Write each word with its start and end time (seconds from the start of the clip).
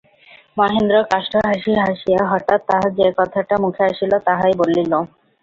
মহেন্দ্র 0.57 0.95
কাষ্ঠহাসি 1.11 1.71
হাসিয়া, 1.81 2.21
হঠাৎ 2.31 2.59
তাহার 2.69 2.89
যে 2.99 3.07
কথাটা 3.19 3.55
মুখে 3.63 3.83
আসিল 3.89 4.11
তাহাই 4.27 4.53
বলিল। 4.61 4.91